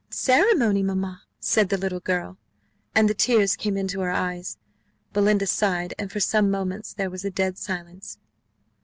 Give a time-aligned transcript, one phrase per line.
[0.09, 2.39] "Ceremony, mamma!" said the little girl,
[2.95, 4.57] and the tears came into her eyes.
[5.13, 8.17] Belinda sighed; and for some moments there was a dead silence.